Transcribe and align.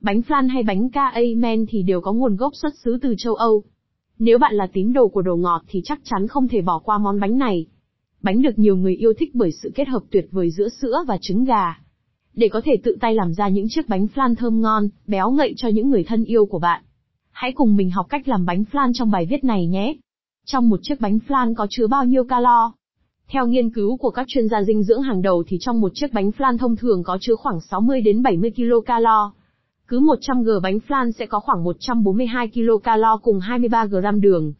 Bánh 0.00 0.20
flan 0.20 0.48
hay 0.48 0.62
bánh 0.62 0.90
ca 0.90 1.08
amen 1.08 1.66
thì 1.68 1.82
đều 1.82 2.00
có 2.00 2.12
nguồn 2.12 2.36
gốc 2.36 2.52
xuất 2.56 2.74
xứ 2.78 2.98
từ 3.02 3.14
châu 3.18 3.34
Âu. 3.34 3.62
Nếu 4.18 4.38
bạn 4.38 4.54
là 4.54 4.66
tín 4.72 4.92
đồ 4.92 5.08
của 5.08 5.22
đồ 5.22 5.36
ngọt 5.36 5.62
thì 5.68 5.80
chắc 5.84 6.00
chắn 6.04 6.26
không 6.28 6.48
thể 6.48 6.60
bỏ 6.60 6.78
qua 6.78 6.98
món 6.98 7.20
bánh 7.20 7.38
này. 7.38 7.66
Bánh 8.22 8.42
được 8.42 8.58
nhiều 8.58 8.76
người 8.76 8.94
yêu 8.94 9.12
thích 9.18 9.30
bởi 9.34 9.52
sự 9.52 9.72
kết 9.74 9.88
hợp 9.88 10.02
tuyệt 10.10 10.28
vời 10.30 10.50
giữa 10.50 10.68
sữa 10.68 11.04
và 11.08 11.18
trứng 11.20 11.44
gà. 11.44 11.78
Để 12.34 12.48
có 12.48 12.60
thể 12.64 12.72
tự 12.82 12.96
tay 13.00 13.14
làm 13.14 13.34
ra 13.34 13.48
những 13.48 13.66
chiếc 13.68 13.88
bánh 13.88 14.06
flan 14.14 14.34
thơm 14.34 14.60
ngon, 14.60 14.88
béo 15.06 15.30
ngậy 15.30 15.54
cho 15.56 15.68
những 15.68 15.90
người 15.90 16.04
thân 16.04 16.24
yêu 16.24 16.46
của 16.46 16.58
bạn. 16.58 16.82
Hãy 17.30 17.52
cùng 17.52 17.76
mình 17.76 17.90
học 17.90 18.06
cách 18.08 18.28
làm 18.28 18.46
bánh 18.46 18.64
flan 18.72 18.92
trong 18.94 19.10
bài 19.10 19.26
viết 19.30 19.44
này 19.44 19.66
nhé. 19.66 19.96
Trong 20.46 20.68
một 20.68 20.80
chiếc 20.82 21.00
bánh 21.00 21.18
flan 21.28 21.54
có 21.54 21.66
chứa 21.70 21.86
bao 21.86 22.04
nhiêu 22.04 22.24
calo? 22.24 22.72
Theo 23.28 23.46
nghiên 23.46 23.70
cứu 23.70 23.96
của 23.96 24.10
các 24.10 24.26
chuyên 24.28 24.48
gia 24.48 24.62
dinh 24.62 24.82
dưỡng 24.82 25.02
hàng 25.02 25.22
đầu 25.22 25.44
thì 25.46 25.56
trong 25.60 25.80
một 25.80 25.92
chiếc 25.94 26.12
bánh 26.12 26.30
flan 26.38 26.58
thông 26.58 26.76
thường 26.76 27.02
có 27.02 27.18
chứa 27.20 27.34
khoảng 27.34 27.60
60 27.60 28.00
đến 28.00 28.22
70 28.22 28.50
kcal. 28.50 29.06
Cứ 29.88 30.00
100 30.00 30.42
g 30.42 30.50
bánh 30.62 30.78
flan 30.88 31.10
sẽ 31.10 31.26
có 31.26 31.40
khoảng 31.40 31.64
142 31.64 32.48
kcal 32.48 33.04
cùng 33.22 33.40
23 33.40 33.84
g 33.84 33.96
đường. 34.20 34.52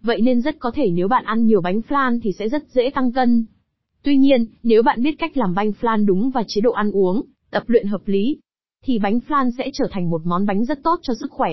Vậy 0.00 0.20
nên 0.20 0.40
rất 0.40 0.58
có 0.58 0.70
thể 0.74 0.90
nếu 0.90 1.08
bạn 1.08 1.24
ăn 1.24 1.46
nhiều 1.46 1.60
bánh 1.60 1.80
flan 1.88 2.18
thì 2.22 2.32
sẽ 2.38 2.48
rất 2.48 2.68
dễ 2.68 2.90
tăng 2.94 3.12
cân. 3.12 3.46
Tuy 4.02 4.16
nhiên, 4.16 4.46
nếu 4.62 4.82
bạn 4.82 5.02
biết 5.02 5.18
cách 5.18 5.36
làm 5.36 5.54
bánh 5.54 5.70
flan 5.80 6.06
đúng 6.06 6.30
và 6.30 6.44
chế 6.46 6.60
độ 6.60 6.72
ăn 6.72 6.90
uống, 6.92 7.22
tập 7.50 7.62
luyện 7.66 7.86
hợp 7.86 8.00
lý, 8.06 8.38
thì 8.84 8.98
bánh 8.98 9.18
flan 9.28 9.50
sẽ 9.58 9.70
trở 9.72 9.88
thành 9.90 10.10
một 10.10 10.20
món 10.24 10.46
bánh 10.46 10.64
rất 10.64 10.82
tốt 10.82 10.98
cho 11.02 11.14
sức 11.14 11.30
khỏe. 11.30 11.50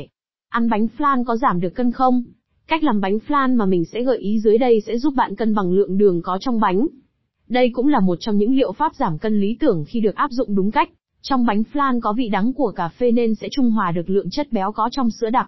Ăn 0.50 0.70
bánh 0.70 0.88
flan 0.98 1.23
có 1.23 1.38
giảm 1.38 1.59
được 1.59 1.76
cân 1.76 1.92
không? 1.92 2.23
Cách 2.67 2.84
làm 2.84 3.02
bánh 3.02 3.17
flan 3.28 3.58
mà 3.58 3.66
mình 3.66 3.86
sẽ 3.86 4.03
gợi 4.03 4.17
ý 4.17 4.39
dưới 4.39 4.58
đây 4.58 4.81
sẽ 4.81 4.98
giúp 4.98 5.14
bạn 5.17 5.36
cân 5.36 5.55
bằng 5.55 5.72
lượng 5.72 5.98
đường 5.98 6.22
có 6.22 6.38
trong 6.42 6.59
bánh. 6.59 6.88
Đây 7.48 7.70
cũng 7.73 7.88
là 7.88 8.00
một 8.00 8.17
trong 8.20 8.38
những 8.38 8.55
liệu 8.55 8.72
pháp 8.72 8.95
giảm 8.95 9.17
cân 9.17 9.42
lý 9.42 9.58
tưởng 9.59 9.86
khi 9.88 10.00
được 10.00 10.16
áp 10.16 10.31
dụng 10.31 10.55
đúng 10.55 10.72
cách. 10.72 10.89
Trong 11.28 11.46
bánh 11.46 11.64
flan 11.74 12.00
có 12.00 12.14
vị 12.14 12.30
đắng 12.30 12.54
của 12.54 12.72
cà 12.72 12.88
phê 12.88 13.12
nên 13.12 13.36
sẽ 13.36 13.48
trung 13.52 13.72
hòa 13.72 13.92
được 13.92 14.10
lượng 14.10 14.30
chất 14.30 14.52
béo 14.52 14.72
có 14.72 14.90
trong 14.92 15.10
sữa 15.12 15.30
đặc. 15.30 15.48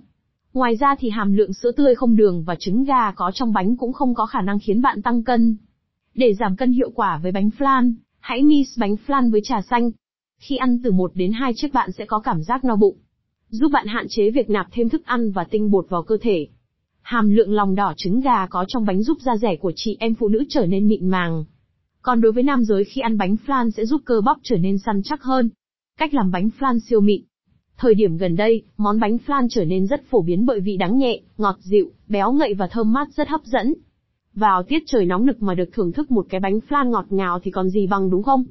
Ngoài 0.54 0.76
ra 0.76 0.96
thì 1.00 1.10
hàm 1.10 1.34
lượng 1.34 1.54
sữa 1.54 1.72
tươi 1.72 1.96
không 1.96 2.16
đường 2.16 2.44
và 2.44 2.56
trứng 2.60 2.84
gà 2.84 3.12
có 3.12 3.32
trong 3.34 3.54
bánh 3.54 3.78
cũng 3.78 3.94
không 3.94 4.14
có 4.14 4.26
khả 4.26 4.42
năng 4.42 4.60
khiến 4.60 4.82
bạn 4.82 5.02
tăng 5.02 5.24
cân. 5.24 5.58
Để 6.16 6.34
giảm 6.34 6.56
cân 6.56 6.72
hiệu 6.72 6.92
quả 6.96 7.20
với 7.24 7.32
bánh 7.32 7.50
flan, 7.58 7.94
hãy 8.20 8.44
mix 8.44 8.80
bánh 8.80 8.96
flan 9.08 9.32
với 9.32 9.42
trà 9.44 9.62
xanh. 9.62 9.92
Khi 10.38 10.58
ăn 10.58 10.80
từ 10.84 10.92
1 10.92 11.12
đến 11.14 11.32
2 11.32 11.54
chiếc 11.56 11.74
bạn 11.74 11.92
sẽ 11.92 12.06
có 12.06 12.20
cảm 12.20 12.44
giác 12.44 12.64
no 12.64 12.76
bụng. 12.76 12.98
Giúp 13.50 13.72
bạn 13.72 13.88
hạn 13.88 14.06
chế 14.10 14.30
việc 14.32 14.50
nạp 14.50 14.68
thêm 14.72 14.90
thức 14.90 15.06
ăn 15.06 15.32
và 15.32 15.44
tinh 15.44 15.72
bột 15.72 15.86
vào 15.90 16.04
cơ 16.04 16.18
thể. 16.22 16.48
Hàm 17.02 17.30
lượng 17.30 17.54
lòng 17.54 17.76
đỏ 17.76 17.94
trứng 17.98 18.20
gà 18.20 18.48
có 18.48 18.66
trong 18.68 18.86
bánh 18.86 19.04
giúp 19.04 19.18
da 19.22 19.38
rẻ 19.38 19.56
của 19.56 19.72
chị 19.76 19.98
em 20.00 20.16
phụ 20.16 20.28
nữ 20.28 20.44
trở 20.50 20.66
nên 20.66 20.88
mịn 20.88 21.08
màng. 21.08 21.46
Còn 22.02 22.22
đối 22.22 22.32
với 22.32 22.44
nam 22.44 22.64
giới 22.64 22.84
khi 22.84 23.02
ăn 23.02 23.18
bánh 23.18 23.36
flan 23.46 23.70
sẽ 23.70 23.86
giúp 23.86 24.02
cơ 24.06 24.22
bắp 24.22 24.38
trở 24.44 24.58
nên 24.58 24.78
săn 24.78 25.02
chắc 25.04 25.24
hơn. 25.24 25.50
Cách 25.98 26.14
làm 26.14 26.32
bánh 26.32 26.50
flan 26.60 26.80
siêu 26.80 27.02
mịn. 27.02 27.22
Thời 27.78 27.96
điểm 27.96 28.18
gần 28.18 28.36
đây, 28.36 28.64
món 28.78 29.00
bánh 29.00 29.18
flan 29.26 29.48
trở 29.50 29.66
nên 29.66 29.88
rất 29.88 30.04
phổ 30.10 30.22
biến 30.22 30.46
bởi 30.46 30.60
vị 30.60 30.78
đắng 30.78 30.98
nhẹ, 30.98 31.22
ngọt 31.38 31.56
dịu, 31.60 31.92
béo 32.08 32.32
ngậy 32.32 32.54
và 32.54 32.68
thơm 32.68 32.94
mát 32.94 33.08
rất 33.14 33.28
hấp 33.28 33.44
dẫn. 33.44 33.74
Vào 34.34 34.64
tiết 34.64 34.84
trời 34.86 35.06
nóng 35.06 35.26
nực 35.26 35.42
mà 35.42 35.54
được 35.54 35.70
thưởng 35.74 35.92
thức 35.92 36.12
một 36.12 36.26
cái 36.30 36.40
bánh 36.40 36.60
flan 36.70 36.90
ngọt 36.90 37.06
ngào 37.10 37.40
thì 37.40 37.52
còn 37.52 37.70
gì 37.70 37.88
bằng 37.88 38.10
đúng 38.10 38.24
không? 38.24 38.46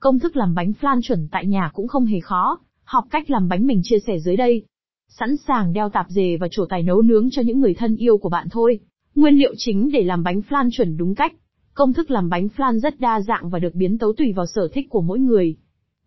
Công 0.00 0.18
thức 0.18 0.36
làm 0.36 0.54
bánh 0.54 0.72
flan 0.80 1.00
chuẩn 1.02 1.28
tại 1.30 1.46
nhà 1.46 1.70
cũng 1.74 1.88
không 1.88 2.06
hề 2.06 2.20
khó, 2.20 2.58
học 2.84 3.04
cách 3.10 3.30
làm 3.30 3.48
bánh 3.48 3.66
mình 3.66 3.80
chia 3.84 3.98
sẻ 4.06 4.18
dưới 4.18 4.36
đây. 4.36 4.62
Sẵn 5.08 5.36
sàng 5.36 5.72
đeo 5.72 5.88
tạp 5.88 6.06
dề 6.08 6.36
và 6.36 6.48
trổ 6.50 6.66
tài 6.66 6.82
nấu 6.82 7.02
nướng 7.02 7.30
cho 7.30 7.42
những 7.42 7.60
người 7.60 7.74
thân 7.74 7.96
yêu 7.96 8.18
của 8.18 8.28
bạn 8.28 8.48
thôi. 8.50 8.80
Nguyên 9.14 9.34
liệu 9.34 9.54
chính 9.56 9.90
để 9.92 10.04
làm 10.04 10.22
bánh 10.22 10.40
flan 10.48 10.70
chuẩn 10.72 10.96
đúng 10.96 11.14
cách. 11.14 11.32
Công 11.74 11.92
thức 11.92 12.10
làm 12.10 12.28
bánh 12.28 12.48
flan 12.56 12.78
rất 12.78 13.00
đa 13.00 13.20
dạng 13.20 13.50
và 13.50 13.58
được 13.58 13.74
biến 13.74 13.98
tấu 13.98 14.12
tùy 14.12 14.32
vào 14.32 14.46
sở 14.46 14.68
thích 14.72 14.86
của 14.90 15.00
mỗi 15.00 15.18
người. 15.18 15.56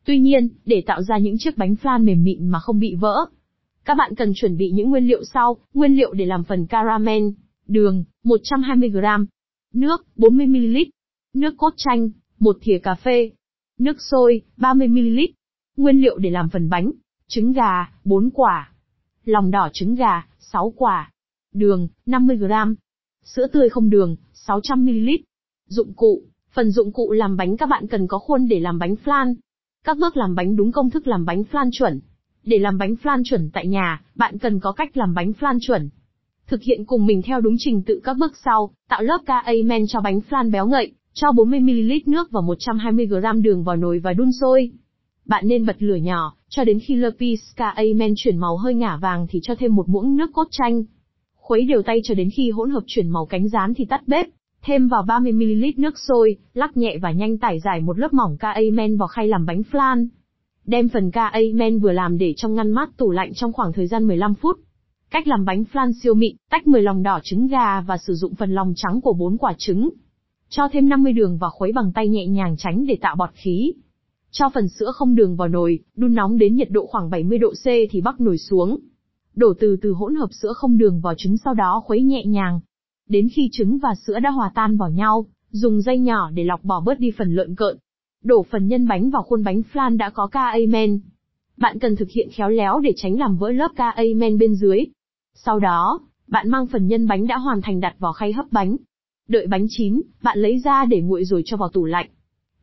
Tuy 0.06 0.20
nhiên, 0.20 0.50
để 0.66 0.84
tạo 0.86 1.02
ra 1.02 1.18
những 1.18 1.36
chiếc 1.40 1.58
bánh 1.58 1.76
flan 1.82 2.04
mềm 2.04 2.24
mịn 2.24 2.48
mà 2.48 2.60
không 2.60 2.80
bị 2.80 2.96
vỡ, 2.96 3.26
các 3.86 3.98
bạn 3.98 4.16
cần 4.16 4.34
chuẩn 4.36 4.58
bị 4.58 4.72
những 4.72 4.90
nguyên 4.90 5.08
liệu 5.08 5.24
sau. 5.24 5.58
Nguyên 5.74 5.96
liệu 5.96 6.14
để 6.14 6.26
làm 6.26 6.44
phần 6.44 6.68
caramel, 6.68 7.24
đường, 7.68 8.04
120g, 8.24 9.26
nước, 9.74 10.06
40ml, 10.18 10.86
nước 11.34 11.54
cốt 11.58 11.74
chanh, 11.78 12.10
1 12.40 12.58
thìa 12.62 12.78
cà 12.84 12.96
phê, 12.96 13.32
nước 13.80 13.98
sôi, 14.12 14.42
30ml, 14.58 15.28
nguyên 15.78 16.02
liệu 16.02 16.18
để 16.18 16.30
làm 16.30 16.50
phần 16.50 16.70
bánh, 16.70 16.92
trứng 17.28 17.52
gà, 17.52 17.92
4 18.04 18.30
quả, 18.34 18.72
lòng 19.26 19.52
đỏ 19.52 19.70
trứng 19.74 19.96
gà, 19.96 20.28
6 20.40 20.74
quả, 20.78 21.12
đường, 21.54 21.88
50g, 22.06 22.76
sữa 23.24 23.48
tươi 23.48 23.70
không 23.70 23.90
đường, 23.90 24.16
600ml. 24.48 25.18
Dụng 25.68 25.94
cụ, 25.94 26.24
phần 26.54 26.72
dụng 26.72 26.92
cụ 26.92 27.12
làm 27.12 27.38
bánh 27.38 27.58
các 27.58 27.70
bạn 27.70 27.88
cần 27.88 28.08
có 28.08 28.20
khuôn 28.20 28.48
để 28.48 28.60
làm 28.60 28.80
bánh 28.80 28.96
flan. 29.06 29.36
Các 29.86 29.98
bước 29.98 30.18
làm 30.18 30.36
bánh 30.36 30.56
đúng 30.56 30.72
công 30.72 30.90
thức 30.90 31.08
làm 31.08 31.26
bánh 31.26 31.44
flan 31.52 31.70
chuẩn. 31.74 32.00
Để 32.44 32.58
làm 32.58 32.78
bánh 32.78 32.96
flan 33.04 33.22
chuẩn 33.26 33.50
tại 33.54 33.68
nhà, 33.68 34.02
bạn 34.16 34.38
cần 34.38 34.60
có 34.60 34.72
cách 34.72 34.98
làm 34.98 35.14
bánh 35.14 35.32
flan 35.40 35.58
chuẩn. 35.62 35.90
Thực 36.48 36.62
hiện 36.62 36.86
cùng 36.86 37.06
mình 37.06 37.22
theo 37.22 37.42
đúng 37.42 37.56
trình 37.60 37.84
tự 37.84 38.02
các 38.04 38.18
bước 38.18 38.38
sau, 38.46 38.72
tạo 38.90 39.02
lớp 39.02 39.18
ca 39.26 39.44
men 39.66 39.88
cho 39.88 40.02
bánh 40.02 40.20
flan 40.30 40.52
béo 40.52 40.68
ngậy, 40.68 40.92
cho 41.14 41.32
40ml 41.32 42.00
nước 42.06 42.32
và 42.32 42.42
120g 42.42 43.42
đường 43.42 43.64
vào 43.64 43.76
nồi 43.76 44.00
và 44.00 44.14
đun 44.14 44.32
sôi. 44.42 44.72
Bạn 45.26 45.48
nên 45.48 45.66
bật 45.66 45.76
lửa 45.80 45.96
nhỏ, 45.96 46.36
cho 46.50 46.64
đến 46.64 46.80
khi 46.80 46.96
lớp 46.96 47.12
ca 47.56 47.76
men 47.96 48.14
chuyển 48.18 48.38
màu 48.38 48.58
hơi 48.58 48.74
ngả 48.74 48.98
vàng 48.98 49.28
thì 49.30 49.40
cho 49.44 49.56
thêm 49.56 49.76
một 49.76 49.90
muỗng 49.90 50.16
nước 50.16 50.30
cốt 50.34 50.48
chanh. 50.52 50.84
Khuấy 51.36 51.66
đều 51.66 51.82
tay 51.82 52.00
cho 52.04 52.14
đến 52.14 52.30
khi 52.30 52.52
hỗn 52.52 52.70
hợp 52.70 52.84
chuyển 52.88 53.10
màu 53.10 53.26
cánh 53.26 53.50
rán 53.50 53.74
thì 53.74 53.86
tắt 53.86 54.08
bếp, 54.08 54.28
thêm 54.64 54.88
vào 54.88 55.04
30ml 55.04 55.74
nước 55.78 56.00
sôi, 56.00 56.38
lắc 56.54 56.78
nhẹ 56.78 56.98
và 57.02 57.12
nhanh 57.12 57.38
tải 57.38 57.60
giải 57.60 57.82
một 57.82 58.00
lớp 58.00 58.14
mỏng 58.14 58.38
ca 58.40 58.56
men 58.74 58.98
vào 58.98 59.08
khay 59.08 59.28
làm 59.28 59.46
bánh 59.46 59.62
flan. 59.72 60.08
Đem 60.66 60.90
phần 60.90 61.12
ca 61.12 61.34
men 61.56 61.80
vừa 61.80 61.92
làm 61.92 62.18
để 62.18 62.34
trong 62.38 62.56
ngăn 62.56 62.72
mát 62.72 62.98
tủ 62.98 63.12
lạnh 63.12 63.34
trong 63.34 63.54
khoảng 63.54 63.74
thời 63.74 63.88
gian 63.88 64.08
15 64.08 64.34
phút. 64.36 64.60
Cách 65.12 65.28
làm 65.28 65.46
bánh 65.46 65.64
flan 65.74 65.92
siêu 66.04 66.14
mịn, 66.14 66.36
tách 66.50 66.68
10 66.68 66.82
lòng 66.82 67.04
đỏ 67.04 67.20
trứng 67.24 67.48
gà 67.48 67.82
và 67.82 67.98
sử 67.98 68.14
dụng 68.14 68.36
phần 68.36 68.52
lòng 68.52 68.74
trắng 68.76 69.02
của 69.02 69.14
4 69.14 69.38
quả 69.38 69.54
trứng. 69.58 69.90
Cho 70.50 70.68
thêm 70.72 70.90
50 70.90 71.14
đường 71.14 71.38
và 71.38 71.50
khuấy 71.50 71.72
bằng 71.72 71.92
tay 71.94 72.08
nhẹ 72.08 72.28
nhàng 72.28 72.56
tránh 72.58 72.86
để 72.86 72.98
tạo 73.02 73.16
bọt 73.16 73.30
khí. 73.34 73.74
Cho 74.32 74.50
phần 74.54 74.68
sữa 74.68 74.92
không 74.96 75.16
đường 75.16 75.36
vào 75.36 75.48
nồi, 75.48 75.80
đun 75.96 76.16
nóng 76.16 76.38
đến 76.38 76.56
nhiệt 76.56 76.70
độ 76.72 76.86
khoảng 76.86 77.10
70 77.10 77.38
độ 77.38 77.52
C 77.52 77.66
thì 77.92 78.02
bắc 78.02 78.22
nồi 78.22 78.38
xuống. 78.38 78.78
Đổ 79.36 79.54
từ 79.60 79.78
từ 79.82 79.92
hỗn 79.92 80.16
hợp 80.16 80.30
sữa 80.32 80.54
không 80.56 80.78
đường 80.78 81.00
vào 81.00 81.14
trứng 81.18 81.38
sau 81.38 81.54
đó 81.54 81.82
khuấy 81.86 82.02
nhẹ 82.02 82.26
nhàng. 82.26 82.60
Đến 83.10 83.28
khi 83.30 83.50
trứng 83.52 83.78
và 83.78 83.96
sữa 83.96 84.20
đã 84.20 84.30
hòa 84.30 84.52
tan 84.56 84.78
vào 84.78 84.90
nhau, 84.90 85.26
dùng 85.52 85.82
dây 85.82 86.00
nhỏ 86.00 86.32
để 86.32 86.44
lọc 86.44 86.64
bỏ 86.64 86.80
bớt 86.80 87.00
đi 87.00 87.12
phần 87.18 87.36
lợn 87.36 87.56
cợn. 87.56 87.78
Đổ 88.24 88.46
phần 88.52 88.68
nhân 88.68 88.88
bánh 88.88 89.10
vào 89.10 89.24
khuôn 89.24 89.44
bánh 89.44 89.62
flan 89.74 89.98
đã 89.98 90.10
có 90.10 90.28
ca 90.28 90.50
amen. 90.50 91.00
Bạn 91.58 91.80
cần 91.80 91.96
thực 91.96 92.10
hiện 92.10 92.30
khéo 92.32 92.50
léo 92.50 92.80
để 92.80 92.94
tránh 92.96 93.20
làm 93.20 93.38
vỡ 93.38 93.52
lớp 93.52 93.72
ca 93.76 93.90
amen 93.90 94.38
bên 94.38 94.56
dưới. 94.56 94.86
Sau 95.36 95.60
đó, 95.60 96.00
bạn 96.28 96.50
mang 96.50 96.68
phần 96.68 96.88
nhân 96.88 97.08
bánh 97.08 97.28
đã 97.28 97.38
hoàn 97.38 97.62
thành 97.62 97.80
đặt 97.80 97.96
vào 98.00 98.14
khay 98.14 98.34
hấp 98.34 98.46
bánh. 98.52 98.78
Đợi 99.28 99.48
bánh 99.48 99.66
chín, 99.70 100.02
bạn 100.24 100.40
lấy 100.40 100.60
ra 100.60 100.86
để 100.86 101.02
nguội 101.02 101.26
rồi 101.26 101.42
cho 101.46 101.58
vào 101.58 101.70
tủ 101.70 101.86
lạnh. 101.86 102.10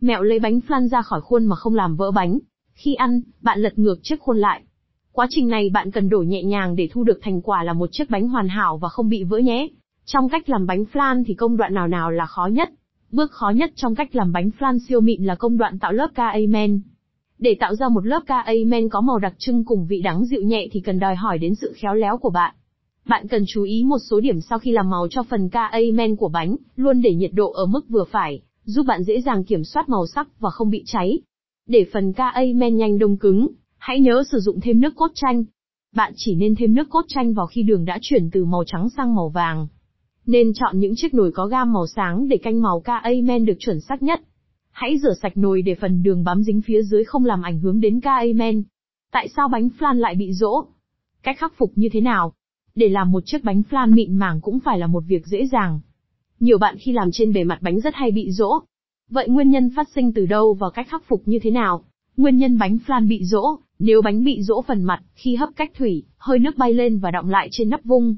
Mẹo 0.00 0.22
lấy 0.22 0.38
bánh 0.38 0.60
flan 0.69 0.88
ra 0.88 1.03
khỏi 1.03 1.20
khuôn 1.20 1.47
mà 1.47 1.56
không 1.56 1.75
làm 1.75 1.97
vỡ 1.97 2.10
bánh. 2.10 2.38
Khi 2.75 2.94
ăn, 2.94 3.22
bạn 3.41 3.60
lật 3.60 3.78
ngược 3.78 3.99
chiếc 4.03 4.20
khuôn 4.20 4.38
lại. 4.38 4.62
Quá 5.12 5.26
trình 5.31 5.49
này 5.49 5.70
bạn 5.70 5.91
cần 5.91 6.09
đổ 6.09 6.19
nhẹ 6.19 6.43
nhàng 6.43 6.76
để 6.76 6.88
thu 6.93 7.05
được 7.05 7.19
thành 7.22 7.43
quả 7.43 7.62
là 7.62 7.72
một 7.72 7.88
chiếc 7.93 8.10
bánh 8.10 8.28
hoàn 8.28 8.49
hảo 8.49 8.78
và 8.78 8.88
không 8.88 9.09
bị 9.09 9.25
vỡ 9.25 9.38
nhé. 9.38 9.69
Trong 10.10 10.28
cách 10.28 10.48
làm 10.48 10.66
bánh 10.66 10.84
flan 10.92 11.22
thì 11.26 11.34
công 11.34 11.56
đoạn 11.56 11.74
nào 11.74 11.88
nào 11.88 12.10
là 12.10 12.26
khó 12.26 12.46
nhất? 12.46 12.70
Bước 13.10 13.32
khó 13.32 13.50
nhất 13.50 13.72
trong 13.76 13.94
cách 13.94 14.14
làm 14.16 14.32
bánh 14.32 14.50
flan 14.58 14.78
siêu 14.88 15.00
mịn 15.00 15.24
là 15.24 15.34
công 15.34 15.56
đoạn 15.56 15.78
tạo 15.78 15.92
lớp 15.92 16.08
ca 16.14 16.28
amen. 16.28 16.80
Để 17.38 17.56
tạo 17.60 17.74
ra 17.74 17.88
một 17.88 18.06
lớp 18.06 18.20
ca 18.26 18.41
amen 18.41 18.88
có 18.88 19.00
màu 19.00 19.19
đặc 19.19 19.34
trưng 19.38 19.64
cùng 19.64 19.86
vị 19.86 20.02
đắng 20.02 20.24
dịu 20.24 20.41
nhẹ 20.42 20.66
thì 20.72 20.80
cần 20.80 20.98
đòi 20.98 21.14
hỏi 21.14 21.38
đến 21.38 21.54
sự 21.54 21.72
khéo 21.76 21.94
léo 21.94 22.19
của 22.19 22.30
bạn. 22.30 22.54
Bạn 23.08 23.28
cần 23.28 23.44
chú 23.48 23.62
ý 23.62 23.84
một 23.84 23.98
số 24.10 24.20
điểm 24.20 24.41
sau 24.41 24.58
khi 24.58 24.72
làm 24.72 24.91
màu 24.91 25.08
cho 25.10 25.22
phần 25.22 25.48
ca 25.48 25.66
amen 25.66 26.16
của 26.16 26.28
bánh, 26.28 26.56
luôn 26.76 27.02
để 27.02 27.14
nhiệt 27.14 27.30
độ 27.34 27.52
ở 27.52 27.66
mức 27.66 27.88
vừa 27.88 28.04
phải, 28.10 28.42
giúp 28.64 28.86
bạn 28.86 29.02
dễ 29.02 29.20
dàng 29.20 29.44
kiểm 29.44 29.64
soát 29.64 29.88
màu 29.88 30.06
sắc 30.06 30.40
và 30.40 30.50
không 30.50 30.70
bị 30.70 30.82
cháy. 30.86 31.19
Để 31.66 31.86
phần 31.92 32.12
ca 32.12 32.28
amen 32.28 32.76
nhanh 32.76 32.98
đông 32.98 33.16
cứng, 33.16 33.48
hãy 33.78 34.00
nhớ 34.00 34.22
sử 34.32 34.38
dụng 34.40 34.60
thêm 34.60 34.80
nước 34.80 34.96
cốt 34.96 35.10
chanh. 35.14 35.44
Bạn 35.94 36.12
chỉ 36.16 36.34
nên 36.34 36.54
thêm 36.54 36.75
nước 36.75 36.90
cốt 36.90 37.04
chanh 37.08 37.34
vào 37.34 37.46
khi 37.46 37.62
đường 37.62 37.84
đã 37.84 37.99
chuyển 38.02 38.31
từ 38.31 38.44
màu 38.44 38.64
trắng 38.66 38.88
sang 38.96 39.14
màu 39.14 39.28
vàng. 39.28 39.69
Nên 40.28 40.52
chọn 40.54 40.78
những 40.78 40.92
chiếc 40.96 41.14
nồi 41.14 41.32
có 41.32 41.46
gam 41.46 41.72
màu 41.72 41.86
sáng 41.86 42.28
để 42.28 42.36
canh 42.36 42.62
màu 42.62 42.80
ca 42.80 42.96
amen 42.96 43.44
được 43.44 43.56
chuẩn 43.58 43.80
xác 43.80 44.02
nhất. 44.02 44.20
Hãy 44.70 44.98
rửa 44.98 45.14
sạch 45.22 45.36
nồi 45.36 45.62
để 45.62 45.75
phần 45.75 46.02
đường 46.02 46.25
bám 46.25 46.42
dính 46.42 46.60
phía 46.60 46.82
dưới 46.82 47.04
không 47.04 47.25
làm 47.25 47.42
ảnh 47.42 47.60
hưởng 47.60 47.80
đến 47.80 48.00
ca 48.00 48.16
amen. 48.16 48.62
Tại 49.12 49.28
sao 49.36 49.48
bánh 49.48 49.69
flan 49.78 49.94
lại 49.94 50.14
bị 50.14 50.32
rỗ? 50.32 50.64
Cách 51.22 51.36
khắc 51.38 51.52
phục 51.56 51.72
như 51.75 51.88
thế 51.92 52.00
nào? 52.00 52.32
Để 52.75 52.88
làm 52.88 53.12
một 53.12 53.22
chiếc 53.26 53.44
bánh 53.44 53.62
flan 53.70 53.94
mịn 53.94 54.16
màng 54.16 54.40
cũng 54.40 54.58
phải 54.60 54.78
là 54.78 54.86
một 54.86 55.02
việc 55.06 55.26
dễ 55.26 55.46
dàng. 55.46 55.80
Nhiều 56.40 56.58
bạn 56.58 56.76
khi 56.78 56.92
làm 56.92 57.08
trên 57.12 57.32
bề 57.32 57.44
mặt 57.44 57.58
bánh 57.62 57.80
rất 57.80 57.94
hay 57.94 58.10
bị 58.10 58.30
rỗ. 58.30 58.50
Vậy 59.10 59.28
nguyên 59.28 59.50
nhân 59.50 59.70
phát 59.76 59.88
sinh 59.94 60.12
từ 60.12 60.26
đâu 60.26 60.54
và 60.54 60.70
cách 60.70 60.86
khắc 60.88 61.02
phục 61.08 61.22
như 61.26 61.38
thế 61.42 61.50
nào? 61.50 61.84
Nguyên 62.16 62.36
nhân 62.36 62.58
bánh 62.58 62.78
flan 62.86 63.08
bị 63.08 63.25
rỗ, 63.25 63.56
nếu 63.78 64.02
bánh 64.02 64.25
bị 64.25 64.42
rỗ 64.42 64.62
phần 64.62 64.82
mặt, 64.82 65.00
khi 65.14 65.36
hấp 65.36 65.48
cách 65.56 65.70
thủy, 65.78 66.04
hơi 66.19 66.38
nước 66.38 66.56
bay 66.56 66.72
lên 66.72 66.98
và 66.98 67.10
đọng 67.10 67.30
lại 67.30 67.48
trên 67.50 67.70
nắp 67.70 67.84
vung. 67.84 68.16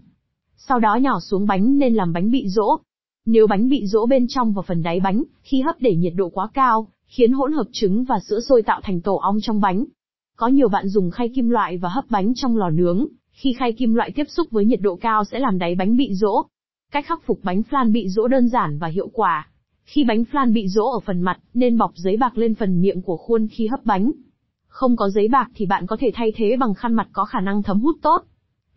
Sau 0.68 0.80
đó 0.80 0.94
nhỏ 0.96 1.20
xuống 1.20 1.46
bánh 1.46 1.78
nên 1.78 1.94
làm 1.94 2.12
bánh 2.12 2.30
bị 2.30 2.48
rỗ. 2.48 2.78
Nếu 3.26 3.46
bánh 3.46 3.68
bị 3.68 3.86
rỗ 3.86 4.06
bên 4.06 4.26
trong 4.28 4.52
và 4.52 4.62
phần 4.62 4.82
đáy 4.82 5.00
bánh, 5.00 5.22
khi 5.42 5.60
hấp 5.60 5.76
để 5.80 5.94
nhiệt 5.94 6.12
độ 6.16 6.28
quá 6.28 6.48
cao, 6.54 6.88
khiến 7.06 7.32
hỗn 7.32 7.52
hợp 7.52 7.66
trứng 7.72 8.04
và 8.04 8.18
sữa 8.28 8.40
sôi 8.48 8.62
tạo 8.62 8.80
thành 8.82 9.00
tổ 9.00 9.16
ong 9.16 9.38
trong 9.42 9.60
bánh. 9.60 9.84
Có 10.36 10.48
nhiều 10.48 10.68
bạn 10.68 10.88
dùng 10.88 11.10
khay 11.10 11.28
kim 11.34 11.48
loại 11.48 11.76
và 11.76 11.88
hấp 11.88 12.04
bánh 12.10 12.32
trong 12.34 12.56
lò 12.56 12.70
nướng, 12.70 13.06
khi 13.32 13.52
khay 13.52 13.72
kim 13.72 13.94
loại 13.94 14.12
tiếp 14.14 14.24
xúc 14.28 14.50
với 14.50 14.64
nhiệt 14.64 14.80
độ 14.80 14.96
cao 14.96 15.24
sẽ 15.24 15.38
làm 15.38 15.58
đáy 15.58 15.74
bánh 15.74 15.96
bị 15.96 16.14
rỗ. 16.14 16.42
Cách 16.92 17.06
khắc 17.06 17.22
phục 17.26 17.40
bánh 17.42 17.62
flan 17.70 17.92
bị 17.92 18.08
rỗ 18.08 18.28
đơn 18.28 18.48
giản 18.48 18.78
và 18.78 18.88
hiệu 18.88 19.08
quả. 19.12 19.48
Khi 19.84 20.04
bánh 20.04 20.24
flan 20.32 20.52
bị 20.52 20.68
rỗ 20.68 20.86
ở 20.86 21.00
phần 21.00 21.20
mặt, 21.20 21.38
nên 21.54 21.78
bọc 21.78 21.92
giấy 21.94 22.16
bạc 22.16 22.38
lên 22.38 22.54
phần 22.54 22.80
miệng 22.80 23.02
của 23.02 23.16
khuôn 23.16 23.48
khi 23.50 23.66
hấp 23.66 23.84
bánh. 23.84 24.12
Không 24.66 24.96
có 24.96 25.08
giấy 25.10 25.28
bạc 25.28 25.50
thì 25.54 25.66
bạn 25.66 25.86
có 25.86 25.96
thể 26.00 26.10
thay 26.14 26.32
thế 26.36 26.56
bằng 26.56 26.74
khăn 26.74 26.94
mặt 26.94 27.08
có 27.12 27.24
khả 27.24 27.40
năng 27.40 27.62
thấm 27.62 27.80
hút 27.80 27.96
tốt. 28.02 28.24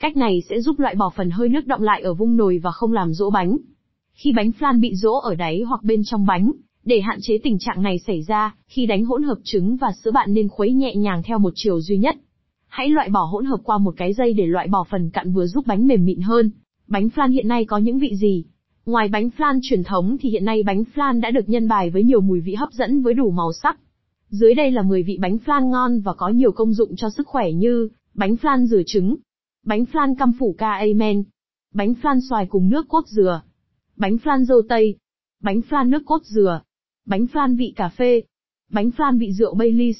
Cách 0.04 0.18
này 0.18 0.44
sẽ 0.50 0.62
giúp 0.62 0.80
loại 0.80 0.96
bỏ 0.96 1.12
phần 1.16 1.30
hơi 1.30 1.50
nước 1.50 1.68
động 1.68 1.82
lại 1.82 2.02
ở 2.02 2.14
vung 2.14 2.38
nồi 2.38 2.60
và 2.64 2.72
không 2.72 2.94
làm 2.94 3.14
rỗ 3.14 3.30
bánh. 3.30 3.58
Khi 4.14 4.34
bánh 4.36 4.52
flan 4.60 4.80
bị 4.80 4.96
rỗ 4.96 5.14
ở 5.14 5.36
đáy 5.36 5.62
hoặc 5.62 5.84
bên 5.84 6.02
trong 6.06 6.26
bánh, 6.26 6.52
để 6.84 7.02
hạn 7.02 7.18
chế 7.22 7.38
tình 7.44 7.58
trạng 7.60 7.82
này 7.82 8.00
xảy 8.00 8.22
ra, 8.22 8.56
khi 8.68 8.86
đánh 8.86 9.06
hỗn 9.06 9.24
hợp 9.24 9.38
trứng 9.44 9.78
và 9.78 9.92
sữa 10.04 10.12
bạn 10.12 10.34
nên 10.34 10.48
khuấy 10.48 10.74
nhẹ 10.74 10.96
nhàng 10.96 11.24
theo 11.24 11.40
một 11.40 11.52
chiều 11.56 11.82
duy 11.82 11.98
nhất. 11.98 12.16
Hãy 12.68 12.90
loại 12.90 13.10
bỏ 13.10 13.24
hỗn 13.24 13.46
hợp 13.46 13.60
qua 13.64 13.78
một 13.78 13.94
cái 13.98 14.14
dây 14.14 14.34
để 14.34 14.46
loại 14.46 14.68
bỏ 14.68 14.84
phần 14.90 15.10
cặn 15.10 15.34
vừa 15.34 15.48
giúp 15.48 15.68
bánh 15.68 15.88
mềm 15.88 16.06
mịn 16.06 16.22
hơn. 16.22 16.52
Bánh 16.88 17.08
flan 17.16 17.32
hiện 17.32 17.48
nay 17.48 17.66
có 17.66 17.78
những 17.78 18.00
vị 18.00 18.16
gì? 18.16 18.46
Ngoài 18.86 19.08
bánh 19.08 19.30
flan 19.38 19.60
truyền 19.64 19.84
thống 19.84 20.18
thì 20.22 20.30
hiện 20.30 20.46
nay 20.46 20.64
bánh 20.64 20.84
flan 20.96 21.22
đã 21.22 21.32
được 21.32 21.50
nhân 21.50 21.68
bài 21.68 21.90
với 21.90 22.04
nhiều 22.04 22.22
mùi 22.22 22.42
vị 22.42 22.54
hấp 22.54 22.72
dẫn 22.72 23.02
với 23.02 23.14
đủ 23.14 23.32
màu 23.32 23.54
sắc. 23.54 23.80
Dưới 24.30 24.54
đây 24.54 24.72
là 24.72 24.82
10 24.82 25.04
vị 25.04 25.18
bánh 25.22 25.38
flan 25.46 25.70
ngon 25.70 26.00
và 26.00 26.14
có 26.14 26.30
nhiều 26.30 26.52
công 26.52 26.74
dụng 26.74 26.96
cho 26.96 27.10
sức 27.10 27.28
khỏe 27.28 27.52
như 27.52 27.90
bánh 28.14 28.36
flan 28.42 28.66
rửa 28.66 28.82
trứng, 28.86 29.16
bánh 29.64 29.84
flan 29.84 30.16
căm 30.16 30.32
phủ 30.40 30.56
ca 30.58 30.72
amen, 30.72 31.24
bánh 31.74 31.94
flan 32.02 32.20
xoài 32.30 32.46
cùng 32.46 32.70
nước 32.70 32.88
cốt 32.88 33.08
dừa, 33.08 33.42
bánh 33.96 34.16
flan 34.16 34.44
dâu 34.44 34.62
tây, 34.70 34.98
bánh 35.42 35.62
flan 35.70 35.90
nước 35.90 36.04
cốt 36.06 36.24
dừa, 36.24 36.62
bánh 37.06 37.26
flan 37.34 37.58
vị 37.58 37.74
cà 37.76 37.90
phê, 37.90 38.22
bánh 38.70 38.90
flan 38.98 39.20
vị 39.20 39.32
rượu 39.34 39.56
Baileys, 39.56 39.98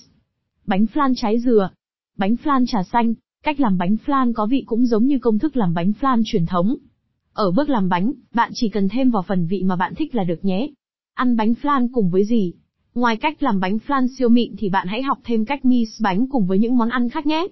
bánh 0.66 0.86
flan 0.94 1.14
trái 1.16 1.40
dừa, 1.40 1.70
bánh 2.18 2.36
flan 2.44 2.66
trà 2.66 2.84
xanh. 2.84 3.14
Cách 3.44 3.60
làm 3.60 3.78
bánh 3.78 3.96
flan 4.06 4.34
có 4.34 4.46
vị 4.46 4.64
cũng 4.66 4.86
giống 4.86 5.06
như 5.06 5.20
công 5.20 5.40
thức 5.40 5.58
làm 5.58 5.74
bánh 5.74 5.92
flan 6.02 6.22
truyền 6.26 6.46
thống. 6.46 6.76
Ở 7.34 7.52
bước 7.52 7.70
làm 7.70 7.90
bánh, 7.90 8.14
bạn 8.34 8.52
chỉ 8.54 8.70
cần 8.70 8.90
thêm 8.90 9.12
vào 9.12 9.24
phần 9.24 9.48
vị 9.48 9.64
mà 9.64 9.76
bạn 9.76 9.96
thích 9.96 10.16
là 10.16 10.24
được 10.24 10.46
nhé. 10.46 10.70
Ăn 11.14 11.36
bánh 11.36 11.54
flan 11.62 11.88
cùng 11.94 12.10
với 12.10 12.26
gì? 12.26 12.54
Ngoài 12.96 13.18
cách 13.18 13.44
làm 13.44 13.60
bánh 13.60 13.78
flan 13.88 14.08
siêu 14.18 14.30
mịn 14.30 14.56
thì 14.58 14.70
bạn 14.70 14.88
hãy 14.88 15.04
học 15.04 15.20
thêm 15.24 15.46
cách 15.46 15.66
mix 15.66 16.02
bánh 16.02 16.28
cùng 16.28 16.46
với 16.46 16.60
những 16.60 16.78
món 16.78 16.90
ăn 16.90 17.10
khác 17.10 17.26
nhé. 17.26 17.48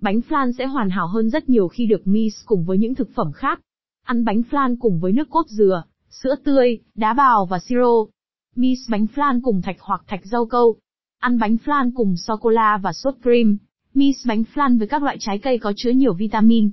Bánh 0.00 0.20
flan 0.28 0.52
sẽ 0.52 0.66
hoàn 0.66 0.90
hảo 0.90 1.06
hơn 1.06 1.30
rất 1.30 1.48
nhiều 1.48 1.68
khi 1.68 1.86
được 1.86 2.06
mix 2.06 2.34
cùng 2.44 2.64
với 2.64 2.78
những 2.78 2.94
thực 2.94 3.14
phẩm 3.14 3.32
khác. 3.32 3.60
Ăn 4.04 4.24
bánh 4.24 4.42
flan 4.50 4.76
cùng 4.80 5.00
với 5.00 5.12
nước 5.12 5.30
cốt 5.30 5.46
dừa, 5.48 5.82
sữa 6.10 6.34
tươi, 6.44 6.78
đá 6.94 7.14
bào 7.14 7.46
và 7.46 7.58
siro. 7.58 8.06
Mix 8.56 8.78
bánh 8.90 9.06
flan 9.14 9.40
cùng 9.42 9.62
thạch 9.62 9.76
hoặc 9.80 10.04
thạch 10.06 10.26
rau 10.26 10.46
câu. 10.46 10.76
Ăn 11.18 11.38
bánh 11.38 11.56
flan 11.64 11.90
cùng 11.94 12.16
sô-cô-la 12.16 12.78
và 12.82 12.92
sốt 12.92 13.14
cream. 13.22 13.56
Mix 13.94 14.26
bánh 14.26 14.44
flan 14.54 14.78
với 14.78 14.88
các 14.88 15.02
loại 15.02 15.16
trái 15.20 15.38
cây 15.38 15.58
có 15.58 15.72
chứa 15.76 15.90
nhiều 15.90 16.14
vitamin. 16.14 16.70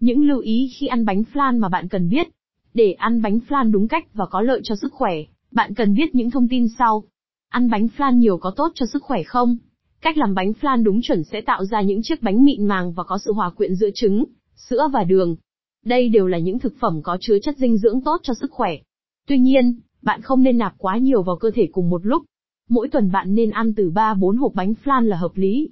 Những 0.00 0.28
lưu 0.28 0.38
ý 0.38 0.70
khi 0.78 0.86
ăn 0.86 1.04
bánh 1.04 1.22
flan 1.32 1.58
mà 1.58 1.68
bạn 1.68 1.88
cần 1.88 2.08
biết. 2.08 2.28
Để 2.74 2.92
ăn 2.92 3.22
bánh 3.22 3.38
flan 3.48 3.70
đúng 3.70 3.88
cách 3.88 4.14
và 4.14 4.26
có 4.26 4.40
lợi 4.40 4.60
cho 4.64 4.74
sức 4.76 4.92
khỏe, 4.92 5.14
bạn 5.50 5.74
cần 5.74 5.94
biết 5.94 6.14
những 6.14 6.30
thông 6.30 6.48
tin 6.48 6.68
sau. 6.78 7.02
Ăn 7.48 7.70
bánh 7.70 7.88
flan 7.96 8.14
nhiều 8.14 8.38
có 8.38 8.50
tốt 8.56 8.72
cho 8.74 8.86
sức 8.86 9.02
khỏe 9.02 9.22
không? 9.22 9.56
Cách 10.00 10.16
làm 10.16 10.34
bánh 10.34 10.52
flan 10.60 10.82
đúng 10.82 11.00
chuẩn 11.02 11.24
sẽ 11.24 11.40
tạo 11.40 11.64
ra 11.64 11.80
những 11.80 12.00
chiếc 12.02 12.22
bánh 12.22 12.44
mịn 12.44 12.64
màng 12.64 12.92
và 12.92 13.04
có 13.04 13.18
sự 13.18 13.32
hòa 13.32 13.50
quyện 13.50 13.74
giữa 13.74 13.90
trứng, 13.94 14.24
sữa 14.56 14.88
và 14.92 15.04
đường. 15.04 15.36
Đây 15.84 16.08
đều 16.08 16.26
là 16.26 16.38
những 16.38 16.58
thực 16.58 16.74
phẩm 16.80 17.02
có 17.02 17.16
chứa 17.20 17.38
chất 17.42 17.56
dinh 17.58 17.76
dưỡng 17.76 18.00
tốt 18.00 18.20
cho 18.22 18.34
sức 18.34 18.50
khỏe. 18.50 18.76
Tuy 19.26 19.38
nhiên, 19.38 19.80
bạn 20.02 20.22
không 20.22 20.42
nên 20.42 20.58
nạp 20.58 20.74
quá 20.78 20.98
nhiều 20.98 21.22
vào 21.22 21.36
cơ 21.36 21.50
thể 21.54 21.68
cùng 21.72 21.90
một 21.90 22.06
lúc. 22.06 22.22
Mỗi 22.68 22.88
tuần 22.88 23.12
bạn 23.12 23.34
nên 23.34 23.50
ăn 23.50 23.74
từ 23.74 23.90
3-4 23.90 24.38
hộp 24.38 24.52
bánh 24.54 24.74
flan 24.84 25.02
là 25.02 25.16
hợp 25.16 25.32
lý. 25.34 25.70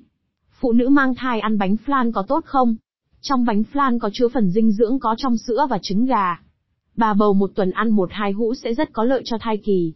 Phụ 0.60 0.72
nữ 0.72 0.88
mang 0.88 1.14
thai 1.14 1.40
ăn 1.40 1.58
bánh 1.58 1.76
flan 1.86 2.12
có 2.12 2.22
tốt 2.22 2.44
không? 2.44 2.76
Trong 3.20 3.44
bánh 3.44 3.62
flan 3.72 3.98
có 3.98 4.10
chứa 4.12 4.28
phần 4.28 4.50
dinh 4.50 4.72
dưỡng 4.72 4.98
có 4.98 5.14
trong 5.18 5.36
sữa 5.36 5.66
và 5.70 5.78
trứng 5.82 6.04
gà. 6.04 6.40
Bà 6.96 7.14
bầu 7.14 7.34
một 7.34 7.50
tuần 7.54 7.70
ăn 7.70 7.90
một 7.90 8.08
hai 8.12 8.32
hũ 8.32 8.54
sẽ 8.54 8.74
rất 8.74 8.92
có 8.92 9.04
lợi 9.04 9.22
cho 9.24 9.38
thai 9.40 9.56
kỳ. 9.56 9.94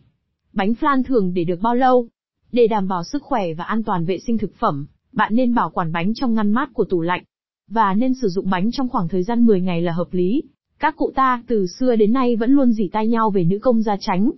Bánh 0.52 0.72
flan 0.80 1.02
thường 1.02 1.34
để 1.34 1.44
được 1.44 1.60
bao 1.62 1.74
lâu? 1.74 2.08
Để 2.52 2.66
đảm 2.66 2.88
bảo 2.88 3.04
sức 3.04 3.22
khỏe 3.22 3.54
và 3.54 3.64
an 3.64 3.82
toàn 3.82 4.04
vệ 4.04 4.18
sinh 4.18 4.38
thực 4.38 4.54
phẩm, 4.54 4.86
bạn 5.12 5.34
nên 5.34 5.54
bảo 5.54 5.70
quản 5.70 5.92
bánh 5.92 6.14
trong 6.14 6.34
ngăn 6.34 6.52
mát 6.52 6.70
của 6.72 6.84
tủ 6.84 7.00
lạnh. 7.00 7.22
Và 7.68 7.94
nên 7.94 8.14
sử 8.14 8.28
dụng 8.28 8.50
bánh 8.50 8.70
trong 8.72 8.88
khoảng 8.88 9.08
thời 9.08 9.22
gian 9.22 9.46
10 9.46 9.60
ngày 9.60 9.82
là 9.82 9.92
hợp 9.92 10.08
lý. 10.10 10.42
Các 10.78 10.96
cụ 10.96 11.10
ta, 11.14 11.42
từ 11.46 11.66
xưa 11.66 11.96
đến 11.96 12.12
nay 12.12 12.36
vẫn 12.36 12.50
luôn 12.50 12.72
dỉ 12.72 12.88
tai 12.92 13.06
nhau 13.06 13.30
về 13.30 13.44
nữ 13.44 13.58
công 13.58 13.82
gia 13.82 13.96
tránh. 14.00 14.30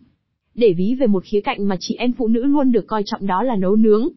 Để 0.54 0.72
ví 0.72 0.94
về 1.00 1.06
một 1.06 1.24
khía 1.24 1.40
cạnh 1.40 1.68
mà 1.68 1.76
chị 1.80 1.94
em 1.94 2.12
phụ 2.12 2.28
nữ 2.28 2.44
luôn 2.44 2.72
được 2.72 2.86
coi 2.86 3.02
trọng 3.06 3.26
đó 3.26 3.42
là 3.42 3.56
nấu 3.56 3.76
nướng. 3.76 4.08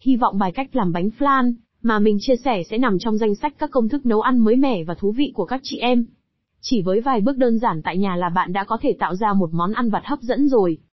Hy 0.00 0.16
vọng 0.16 0.38
bài 0.38 0.52
cách 0.52 0.76
làm 0.76 0.92
bánh 0.92 1.10
flan, 1.18 1.52
mà 1.82 1.98
mình 1.98 2.16
chia 2.20 2.36
sẻ 2.44 2.62
sẽ 2.70 2.78
nằm 2.78 2.98
trong 2.98 3.18
danh 3.18 3.34
sách 3.34 3.54
các 3.58 3.70
công 3.70 3.88
thức 3.88 4.06
nấu 4.06 4.20
ăn 4.20 4.38
mới 4.38 4.56
mẻ 4.56 4.84
và 4.84 4.94
thú 4.94 5.12
vị 5.12 5.32
của 5.34 5.44
các 5.44 5.60
chị 5.62 5.78
em. 5.78 6.04
Chỉ 6.60 6.82
với 6.82 7.00
vài 7.00 7.20
bước 7.20 7.36
đơn 7.36 7.58
giản 7.58 7.82
tại 7.82 7.98
nhà 7.98 8.16
là 8.16 8.28
bạn 8.28 8.52
đã 8.52 8.64
có 8.64 8.78
thể 8.80 8.96
tạo 8.98 9.14
ra 9.14 9.32
một 9.32 9.50
món 9.52 9.72
ăn 9.72 9.90
vặt 9.90 10.02
hấp 10.04 10.20
dẫn 10.20 10.48
rồi. 10.48 10.78